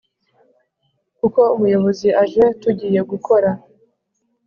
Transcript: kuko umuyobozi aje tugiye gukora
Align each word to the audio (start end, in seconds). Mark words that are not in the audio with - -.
kuko 1.19 1.41
umuyobozi 1.55 2.07
aje 2.23 2.45
tugiye 2.61 2.99
gukora 3.11 3.49